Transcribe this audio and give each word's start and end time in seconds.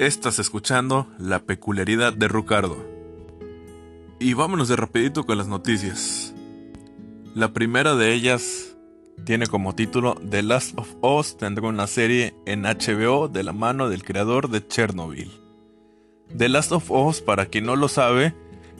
Estás 0.00 0.38
escuchando 0.38 1.08
La 1.18 1.40
peculiaridad 1.40 2.14
de 2.14 2.26
Ricardo. 2.26 2.82
Y 4.18 4.32
vámonos 4.32 4.68
de 4.68 4.76
rapidito 4.76 5.26
con 5.26 5.36
las 5.36 5.46
noticias. 5.46 6.34
La 7.34 7.52
primera 7.52 7.94
de 7.94 8.14
ellas 8.14 8.78
tiene 9.26 9.46
como 9.46 9.74
título 9.74 10.14
The 10.14 10.42
Last 10.42 10.78
of 10.78 10.88
Us 11.02 11.36
tendrá 11.36 11.68
una 11.68 11.86
serie 11.86 12.34
en 12.46 12.62
HBO 12.62 13.28
de 13.28 13.42
la 13.42 13.52
mano 13.52 13.90
del 13.90 14.02
creador 14.02 14.48
de 14.48 14.66
Chernobyl. 14.66 15.30
The 16.34 16.48
Last 16.48 16.72
of 16.72 16.90
Us, 16.90 17.20
para 17.20 17.44
quien 17.44 17.66
no 17.66 17.76
lo 17.76 17.88
sabe, 17.88 18.34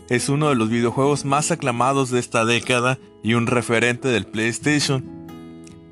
es 0.09 0.31
uno 0.31 0.49
de 0.49 0.55
los 0.55 0.71
videojuegos 0.71 1.27
más 1.27 1.51
aclamados 1.51 2.09
de 2.09 2.19
esta 2.19 2.47
década 2.47 2.99
y 3.23 3.35
un 3.35 3.47
referente 3.47 4.09
del 4.09 4.25
PlayStation 4.25 5.20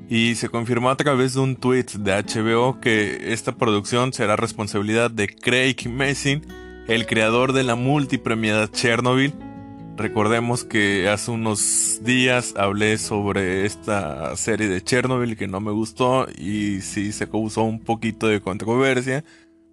y 0.09 0.33
se 0.35 0.49
confirmó 0.49 0.89
a 0.89 0.97
través 0.97 1.35
de 1.35 1.41
un 1.41 1.55
tweet 1.55 1.85
de 1.99 2.11
HBO 2.11 2.81
que 2.81 3.31
esta 3.31 3.55
producción 3.55 4.11
será 4.11 4.35
responsabilidad 4.35 5.11
de 5.11 5.27
Craig 5.27 5.87
Mason, 5.87 6.43
el 6.87 7.05
creador 7.05 7.53
de 7.53 7.63
la 7.63 7.75
multipremiada 7.75 8.71
Chernobyl. 8.71 9.33
Recordemos 9.97 10.63
que 10.63 11.07
hace 11.09 11.29
unos 11.29 11.99
días 12.03 12.55
hablé 12.57 12.97
sobre 12.97 13.67
esta 13.67 14.35
serie 14.35 14.67
de 14.67 14.83
Chernobyl 14.83 15.37
que 15.37 15.47
no 15.47 15.59
me 15.59 15.71
gustó 15.71 16.27
y 16.35 16.81
sí 16.81 17.11
se 17.11 17.29
causó 17.29 17.63
un 17.63 17.79
poquito 17.79 18.27
de 18.27 18.41
controversia 18.41 19.23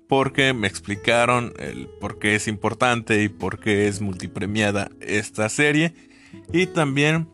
porque 0.07 0.53
me 0.53 0.67
explicaron 0.67 1.55
el 1.59 1.89
por 1.99 2.19
qué 2.19 2.35
es 2.35 2.47
importante 2.47 3.23
y 3.23 3.29
por 3.29 3.59
qué 3.59 3.89
es 3.89 4.03
multipremiada 4.03 4.91
esta 5.01 5.49
serie 5.49 5.95
y 6.53 6.67
también 6.67 7.29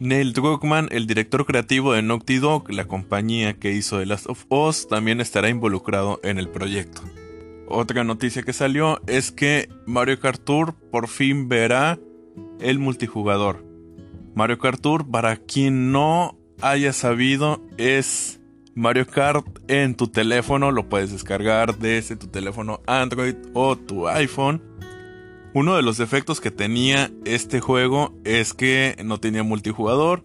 Neil 0.00 0.32
Druckmann, 0.32 0.88
el 0.90 1.06
director 1.06 1.46
creativo 1.46 1.92
de 1.92 2.02
Naughty 2.02 2.38
Dog, 2.38 2.70
la 2.70 2.86
compañía 2.86 3.54
que 3.54 3.72
hizo 3.72 3.98
The 3.98 4.06
Last 4.06 4.28
of 4.28 4.44
Us, 4.48 4.88
también 4.88 5.20
estará 5.20 5.48
involucrado 5.48 6.20
en 6.24 6.38
el 6.38 6.48
proyecto. 6.48 7.02
Otra 7.68 8.02
noticia 8.02 8.42
que 8.42 8.52
salió 8.52 9.00
es 9.06 9.30
que 9.30 9.68
Mario 9.86 10.18
Kart 10.18 10.42
Tour 10.42 10.74
por 10.90 11.08
fin 11.08 11.48
verá 11.48 11.98
el 12.60 12.78
multijugador. 12.78 13.64
Mario 14.34 14.58
Kart 14.58 14.80
Tour, 14.80 15.08
para 15.08 15.36
quien 15.36 15.92
no 15.92 16.36
haya 16.60 16.92
sabido, 16.92 17.62
es 17.78 18.40
Mario 18.74 19.06
Kart 19.06 19.46
en 19.68 19.94
tu 19.94 20.08
teléfono. 20.08 20.72
Lo 20.72 20.88
puedes 20.88 21.12
descargar 21.12 21.78
desde 21.78 22.16
tu 22.16 22.26
teléfono 22.26 22.80
Android 22.86 23.36
o 23.54 23.76
tu 23.76 24.08
iPhone 24.08 24.60
uno 25.54 25.76
de 25.76 25.82
los 25.82 25.96
defectos 25.96 26.40
que 26.40 26.50
tenía 26.50 27.12
este 27.24 27.60
juego 27.60 28.12
es 28.24 28.52
que 28.54 28.96
no 29.04 29.20
tenía 29.20 29.44
multijugador. 29.44 30.24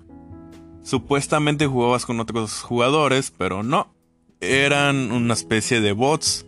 Supuestamente 0.81 1.67
jugabas 1.67 2.07
con 2.07 2.19
otros 2.19 2.61
jugadores, 2.63 3.31
pero 3.37 3.61
no. 3.61 3.93
Eran 4.41 5.11
una 5.11 5.35
especie 5.35 5.81
de 5.81 5.91
bots. 5.91 6.47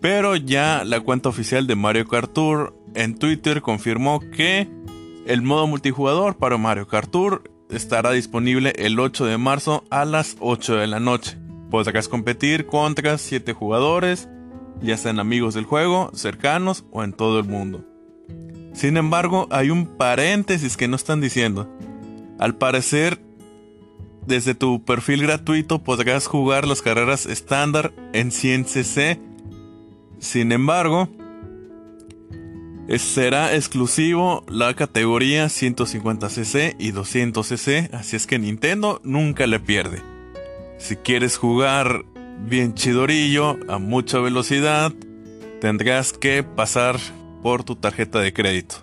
Pero 0.00 0.36
ya 0.36 0.84
la 0.84 1.00
cuenta 1.00 1.28
oficial 1.28 1.66
de 1.66 1.74
Mario 1.74 2.06
Kart 2.06 2.32
Tour 2.32 2.74
en 2.94 3.18
Twitter 3.18 3.60
confirmó 3.60 4.20
que 4.20 4.68
el 5.26 5.42
modo 5.42 5.66
multijugador 5.66 6.36
para 6.36 6.58
Mario 6.58 6.86
Kart 6.86 7.10
Tour 7.10 7.50
estará 7.70 8.12
disponible 8.12 8.72
el 8.76 9.00
8 9.00 9.26
de 9.26 9.36
marzo 9.36 9.82
a 9.90 10.04
las 10.04 10.36
8 10.38 10.76
de 10.76 10.86
la 10.86 11.00
noche. 11.00 11.36
Podrás 11.70 12.08
competir 12.08 12.66
contra 12.66 13.18
7 13.18 13.52
jugadores 13.52 14.28
ya 14.82 14.96
sean 14.96 15.20
amigos 15.20 15.54
del 15.54 15.64
juego, 15.64 16.10
cercanos 16.14 16.84
o 16.90 17.04
en 17.04 17.12
todo 17.12 17.38
el 17.38 17.46
mundo. 17.46 17.84
Sin 18.72 18.96
embargo, 18.96 19.48
hay 19.50 19.70
un 19.70 19.86
paréntesis 19.86 20.76
que 20.76 20.88
no 20.88 20.96
están 20.96 21.20
diciendo. 21.20 21.68
Al 22.38 22.54
parecer, 22.54 23.20
desde 24.26 24.54
tu 24.54 24.84
perfil 24.84 25.22
gratuito 25.22 25.82
podrás 25.82 26.26
jugar 26.26 26.66
las 26.66 26.82
carreras 26.82 27.26
estándar 27.26 27.92
en 28.12 28.30
100cc. 28.30 29.18
Sin 30.18 30.52
embargo, 30.52 31.08
será 32.98 33.54
exclusivo 33.54 34.44
la 34.48 34.74
categoría 34.74 35.46
150cc 35.46 36.76
y 36.78 36.92
200cc, 36.92 37.92
así 37.94 38.16
es 38.16 38.26
que 38.26 38.38
Nintendo 38.38 39.00
nunca 39.04 39.46
le 39.46 39.60
pierde. 39.60 40.02
Si 40.78 40.96
quieres 40.96 41.36
jugar 41.36 42.04
bien 42.46 42.74
chidorillo, 42.74 43.58
a 43.68 43.78
mucha 43.78 44.18
velocidad, 44.18 44.92
tendrás 45.60 46.12
que 46.12 46.42
pasar 46.42 46.98
por 47.42 47.64
tu 47.64 47.76
tarjeta 47.76 48.20
de 48.20 48.32
crédito. 48.32 48.76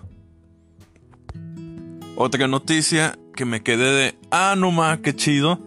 Otra 2.16 2.48
noticia 2.48 3.18
que 3.34 3.44
me 3.44 3.62
quedé 3.62 3.92
de, 3.92 4.18
ah, 4.30 4.54
no 4.56 4.70
ma, 4.70 4.98
qué 4.98 5.14
chido, 5.14 5.60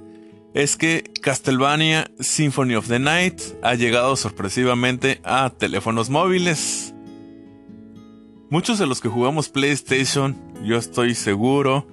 es 0.54 0.76
que 0.76 1.04
Castlevania 1.22 2.12
Symphony 2.20 2.76
of 2.76 2.88
the 2.88 3.00
Night 3.00 3.42
ha 3.62 3.76
llegado 3.76 4.16
sorpresivamente 4.16 5.22
a 5.24 5.50
teléfonos 5.50 6.10
móviles. 6.10 6.94
Muchos 8.50 8.80
de 8.80 8.88
los 8.88 9.00
que 9.00 9.08
jugamos 9.08 9.48
PlayStation, 9.48 10.36
yo 10.64 10.78
estoy 10.78 11.16
seguro 11.16 11.88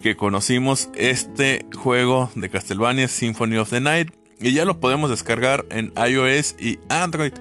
que 0.00 0.16
conocimos 0.16 0.90
este 0.94 1.66
juego 1.74 2.30
de 2.36 2.50
Castlevania 2.50 3.08
Symphony 3.08 3.56
of 3.56 3.70
the 3.70 3.80
Night 3.80 4.14
y 4.44 4.52
ya 4.52 4.66
lo 4.66 4.78
podemos 4.78 5.08
descargar 5.08 5.64
en 5.70 5.90
iOS 5.96 6.56
y 6.60 6.78
Android. 6.90 7.32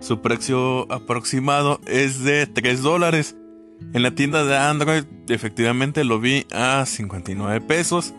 Su 0.00 0.20
precio 0.20 0.90
aproximado 0.92 1.80
es 1.86 2.24
de 2.24 2.48
3 2.48 2.82
dólares. 2.82 3.36
En 3.94 4.02
la 4.02 4.10
tienda 4.10 4.44
de 4.44 4.56
Android 4.56 5.04
efectivamente 5.28 6.02
lo 6.02 6.18
vi 6.18 6.46
a 6.52 6.84
59 6.86 7.60
pesos. 7.60 8.14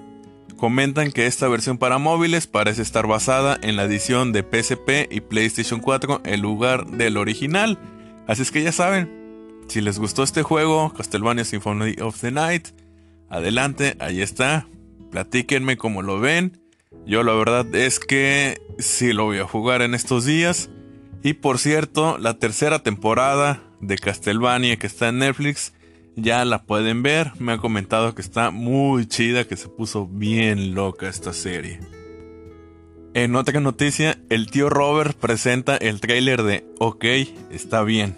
Comentan 0.55 1.11
que 1.11 1.25
esta 1.25 1.49
versión 1.49 1.77
para 1.77 1.97
móviles 1.97 2.47
parece 2.47 2.81
estar 2.81 3.05
basada 3.05 3.59
en 3.61 3.75
la 3.75 3.83
edición 3.83 4.31
de 4.31 4.43
PSP 4.43 5.11
y 5.11 5.19
PlayStation 5.19 5.81
4 5.81 6.21
en 6.23 6.41
lugar 6.41 6.85
del 6.85 7.17
original. 7.17 7.77
Así 8.27 8.43
es 8.43 8.51
que 8.51 8.63
ya 8.63 8.71
saben, 8.71 9.59
si 9.67 9.81
les 9.81 9.99
gustó 9.99 10.23
este 10.23 10.41
juego, 10.41 10.93
Castlevania 10.93 11.43
Symphony 11.43 11.95
of 12.01 12.21
the 12.21 12.31
Night, 12.31 12.69
adelante, 13.29 13.97
ahí 13.99 14.21
está. 14.21 14.69
Platíquenme 15.09 15.75
cómo 15.75 16.01
lo 16.01 16.21
ven. 16.21 16.60
Yo 17.05 17.23
la 17.23 17.33
verdad 17.33 17.73
es 17.73 17.99
que 17.99 18.61
sí 18.77 19.13
lo 19.13 19.25
voy 19.25 19.37
a 19.37 19.47
jugar 19.47 19.81
en 19.81 19.95
estos 19.95 20.25
días. 20.25 20.69
Y 21.23 21.33
por 21.33 21.57
cierto, 21.57 22.17
la 22.17 22.37
tercera 22.37 22.83
temporada 22.83 23.63
de 23.79 23.97
Castlevania 23.97 24.77
que 24.77 24.87
está 24.87 25.09
en 25.09 25.19
Netflix 25.19 25.73
ya 26.15 26.43
la 26.45 26.63
pueden 26.63 27.01
ver. 27.01 27.31
Me 27.39 27.53
han 27.53 27.59
comentado 27.59 28.13
que 28.13 28.21
está 28.21 28.51
muy 28.51 29.05
chida, 29.07 29.47
que 29.47 29.55
se 29.55 29.69
puso 29.69 30.07
bien 30.07 30.75
loca 30.75 31.07
esta 31.07 31.33
serie. 31.33 31.79
En 33.13 33.35
otra 33.35 33.59
noticia, 33.59 34.17
el 34.29 34.49
tío 34.49 34.69
Robert 34.69 35.17
presenta 35.17 35.77
el 35.77 35.99
tráiler 36.01 36.43
de 36.43 36.65
OK, 36.79 37.05
está 37.51 37.83
bien. 37.83 38.17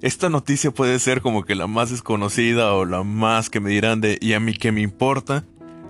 Esta 0.00 0.28
noticia 0.28 0.72
puede 0.72 0.98
ser 0.98 1.20
como 1.20 1.44
que 1.44 1.54
la 1.54 1.68
más 1.68 1.90
desconocida 1.90 2.72
o 2.74 2.84
la 2.84 3.04
más 3.04 3.50
que 3.50 3.60
me 3.60 3.70
dirán 3.70 4.00
de 4.00 4.18
¿y 4.20 4.32
a 4.32 4.40
mí 4.40 4.52
qué 4.54 4.72
me 4.72 4.80
importa? 4.80 5.44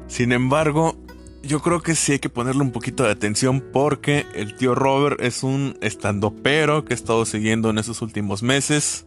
Sin 0.06 0.32
embargo, 0.32 1.01
yo 1.42 1.60
creo 1.60 1.82
que 1.82 1.94
sí 1.94 2.12
hay 2.12 2.18
que 2.18 2.28
ponerle 2.28 2.62
un 2.62 2.70
poquito 2.70 3.04
de 3.04 3.10
atención 3.10 3.62
porque 3.72 4.26
el 4.34 4.56
tío 4.56 4.74
Robert 4.74 5.20
es 5.20 5.42
un 5.42 5.76
estandopero 5.80 6.84
que 6.84 6.94
he 6.94 6.96
estado 6.96 7.24
siguiendo 7.24 7.70
en 7.70 7.78
esos 7.78 8.00
últimos 8.02 8.42
meses. 8.42 9.06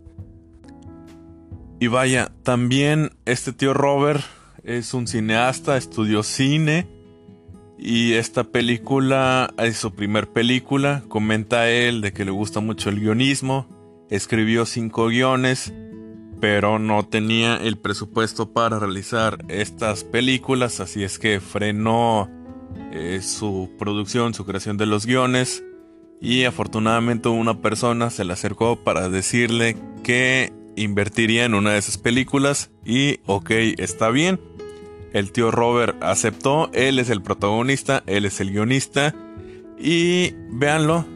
Y 1.80 1.88
vaya, 1.88 2.32
también 2.44 3.12
este 3.26 3.54
tío 3.54 3.74
Robert 3.74 4.22
es 4.64 4.94
un 4.94 5.08
cineasta, 5.08 5.78
estudió 5.78 6.24
cine. 6.24 6.88
Y 7.78 8.14
esta 8.14 8.46
película 8.46 9.54
es 9.58 9.78
su 9.78 9.94
primer 9.94 10.28
película. 10.28 11.04
Comenta 11.08 11.70
él 11.70 12.02
de 12.02 12.14
que 12.14 12.26
le 12.26 12.32
gusta 12.32 12.60
mucho 12.60 12.90
el 12.90 13.00
guionismo. 13.00 13.68
Escribió 14.10 14.66
cinco 14.66 15.08
guiones 15.08 15.74
pero 16.48 16.78
no 16.78 17.04
tenía 17.08 17.58
el 17.58 17.76
presupuesto 17.76 18.54
para 18.54 18.78
realizar 18.78 19.44
estas 19.48 20.04
películas, 20.04 20.80
así 20.80 21.04
es 21.04 21.18
que 21.18 21.40
frenó 21.40 22.30
eh, 22.92 23.22
su 23.24 23.72
producción, 23.80 24.36
su 24.36 24.46
creación 24.46 24.78
de 24.78 24.86
los 24.86 25.08
guiones 25.08 25.64
y 26.22 26.44
afortunadamente 26.44 27.30
una 27.30 27.64
persona 27.64 28.12
se 28.12 28.26
le 28.26 28.34
acercó 28.34 28.76
para 28.76 29.10
decirle 29.10 29.76
que 30.04 30.54
invertiría 30.76 31.46
en 31.46 31.56
una 31.56 31.72
de 31.72 31.80
esas 31.80 31.98
películas 31.98 32.70
y 32.86 33.22
ok, 33.26 33.50
está 33.80 34.12
bien. 34.12 34.40
El 35.14 35.32
tío 35.32 35.50
Robert 35.50 35.98
aceptó, 36.04 36.70
él 36.74 37.00
es 37.00 37.10
el 37.10 37.24
protagonista, 37.24 38.04
él 38.06 38.24
es 38.24 38.40
el 38.40 38.52
guionista 38.52 39.16
y 39.80 40.36
véanlo, 40.52 41.08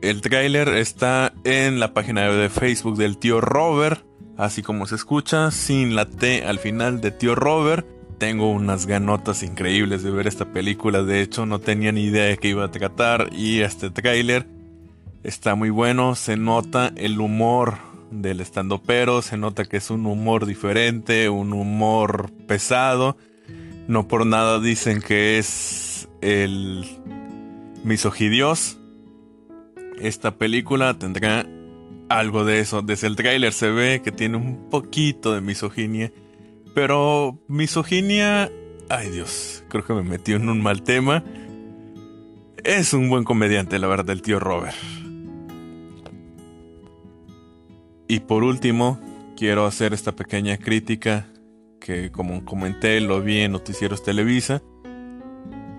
el 0.00 0.22
tráiler 0.22 0.70
está 0.70 1.34
en 1.44 1.78
la 1.78 1.92
página 1.92 2.22
de 2.30 2.48
Facebook 2.48 2.96
del 2.96 3.18
tío 3.18 3.42
Robert 3.42 4.06
así 4.42 4.62
como 4.62 4.86
se 4.86 4.96
escucha, 4.96 5.50
sin 5.50 5.94
la 5.94 6.06
T 6.06 6.44
al 6.44 6.58
final 6.58 7.00
de 7.00 7.12
Tío 7.12 7.34
Robert. 7.34 7.86
Tengo 8.18 8.50
unas 8.50 8.86
ganotas 8.86 9.42
increíbles 9.42 10.02
de 10.02 10.10
ver 10.10 10.26
esta 10.26 10.46
película, 10.46 11.02
de 11.02 11.22
hecho 11.22 11.46
no 11.46 11.58
tenía 11.60 11.92
ni 11.92 12.04
idea 12.04 12.24
de 12.24 12.38
qué 12.38 12.48
iba 12.48 12.64
a 12.64 12.70
tratar 12.70 13.30
y 13.32 13.60
este 13.60 13.90
tráiler 13.90 14.46
está 15.22 15.54
muy 15.54 15.70
bueno, 15.70 16.14
se 16.14 16.36
nota 16.36 16.92
el 16.96 17.20
humor 17.20 17.78
del 18.10 18.40
estando 18.40 18.82
pero, 18.82 19.22
se 19.22 19.36
nota 19.36 19.64
que 19.64 19.78
es 19.78 19.90
un 19.90 20.06
humor 20.06 20.46
diferente, 20.46 21.28
un 21.28 21.52
humor 21.52 22.30
pesado. 22.46 23.16
No 23.88 24.06
por 24.06 24.26
nada 24.26 24.60
dicen 24.60 25.00
que 25.00 25.38
es 25.38 26.08
el 26.20 26.84
misogidios. 27.84 28.78
esta 30.00 30.32
película 30.32 30.94
tendrá 30.94 31.46
algo 32.18 32.44
de 32.44 32.60
eso. 32.60 32.82
Desde 32.82 33.06
el 33.06 33.16
tráiler 33.16 33.52
se 33.52 33.70
ve 33.70 34.02
que 34.02 34.12
tiene 34.12 34.36
un 34.36 34.68
poquito 34.70 35.34
de 35.34 35.40
misoginia. 35.40 36.12
Pero 36.74 37.38
misoginia... 37.48 38.50
Ay 38.88 39.10
Dios, 39.10 39.64
creo 39.68 39.84
que 39.84 39.94
me 39.94 40.02
metió 40.02 40.36
en 40.36 40.48
un 40.48 40.62
mal 40.62 40.82
tema. 40.82 41.24
Es 42.62 42.92
un 42.92 43.08
buen 43.08 43.24
comediante, 43.24 43.78
la 43.78 43.86
verdad, 43.86 44.10
el 44.10 44.22
tío 44.22 44.38
Robert. 44.38 44.76
Y 48.08 48.20
por 48.20 48.44
último, 48.44 49.00
quiero 49.36 49.64
hacer 49.64 49.94
esta 49.94 50.12
pequeña 50.12 50.58
crítica 50.58 51.28
que 51.80 52.12
como 52.12 52.44
comenté 52.44 53.00
lo 53.00 53.22
vi 53.22 53.38
en 53.40 53.52
Noticieros 53.52 54.02
Televisa. 54.02 54.62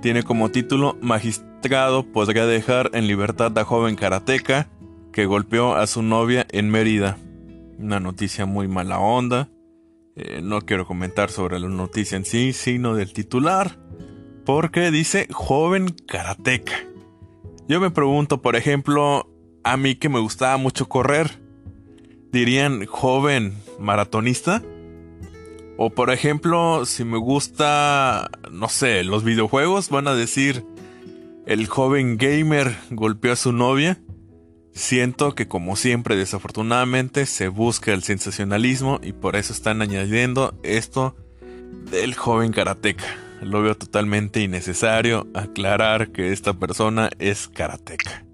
Tiene 0.01 0.23
como 0.23 0.49
título 0.49 0.97
Magistrado 1.01 2.03
podría 2.03 2.45
dejar 2.45 2.91
en 2.93 3.07
libertad 3.07 3.57
a 3.57 3.63
joven 3.63 3.95
karateca 3.95 4.67
que 5.13 5.25
golpeó 5.25 5.75
a 5.75 5.87
su 5.87 6.01
novia 6.01 6.45
en 6.51 6.69
Mérida. 6.69 7.17
Una 7.77 7.99
noticia 7.99 8.45
muy 8.45 8.67
mala 8.67 8.99
onda. 8.99 9.49
Eh, 10.15 10.41
no 10.43 10.61
quiero 10.61 10.85
comentar 10.85 11.29
sobre 11.29 11.59
la 11.59 11.69
noticia 11.69 12.17
en 12.17 12.25
sí, 12.25 12.51
sino 12.51 12.95
del 12.95 13.13
titular. 13.13 13.79
Porque 14.43 14.91
dice 14.91 15.27
joven 15.31 15.95
karateca. 16.07 16.73
Yo 17.69 17.79
me 17.79 17.91
pregunto, 17.91 18.41
por 18.41 18.55
ejemplo, 18.55 19.29
a 19.63 19.77
mí 19.77 19.95
que 19.95 20.09
me 20.09 20.19
gustaba 20.19 20.57
mucho 20.57 20.89
correr, 20.89 21.39
dirían 22.31 22.85
joven 22.85 23.53
maratonista. 23.79 24.61
O 25.77 25.91
por 25.91 26.11
ejemplo, 26.11 26.85
si 26.85 27.05
me 27.05 27.17
gusta, 27.17 28.29
no 28.51 28.67
sé, 28.67 29.03
los 29.03 29.23
videojuegos, 29.23 29.89
van 29.89 30.07
a 30.07 30.15
decir 30.15 30.65
el 31.45 31.67
joven 31.67 32.17
gamer 32.17 32.75
golpeó 32.89 33.33
a 33.33 33.35
su 33.35 33.53
novia. 33.53 33.99
Siento 34.73 35.35
que 35.35 35.47
como 35.47 35.75
siempre 35.75 36.15
desafortunadamente 36.15 37.27
se 37.27 37.47
busca 37.47 37.93
el 37.93 38.01
sensacionalismo 38.01 38.99
y 39.03 39.13
por 39.13 39.35
eso 39.35 39.53
están 39.53 39.81
añadiendo 39.83 40.59
esto 40.63 41.15
del 41.91 42.15
joven 42.15 42.51
karateca. 42.51 43.05
Lo 43.41 43.61
veo 43.61 43.75
totalmente 43.75 44.41
innecesario 44.41 45.27
aclarar 45.35 46.11
que 46.11 46.31
esta 46.31 46.53
persona 46.53 47.09
es 47.19 47.47
karateca. 47.47 48.25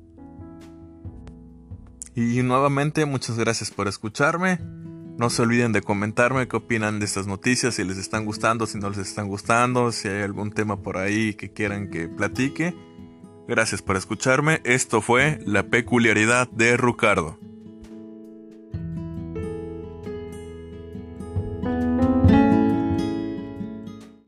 Y 2.16 2.42
nuevamente 2.42 3.06
muchas 3.06 3.38
gracias 3.38 3.72
por 3.72 3.88
escucharme. 3.88 4.60
No 5.18 5.30
se 5.30 5.42
olviden 5.42 5.74
de 5.74 5.82
comentarme 5.82 6.48
qué 6.48 6.56
opinan 6.56 7.00
de 7.00 7.06
estas 7.06 7.28
noticias, 7.28 7.76
si 7.76 7.84
les 7.84 7.98
están 7.98 8.24
gustando, 8.24 8.66
si 8.66 8.78
no 8.78 8.90
les 8.90 9.00
están 9.00 9.28
gustando, 9.28 9.92
si 9.92 10.08
hay 10.08 10.22
algún 10.22 10.52
tema 10.52 10.82
por 10.82 10.98
ahí 10.98 11.34
que 11.34 11.52
quieran 11.52 11.90
que 11.90 12.08
platique. 12.08 12.74
Gracias 13.50 13.82
por 13.82 13.98
escucharme. 13.98 14.62
Esto 14.64 15.02
fue 15.02 15.40
La 15.44 15.64
peculiaridad 15.64 16.48
de 16.52 16.78
Ricardo. 16.78 17.40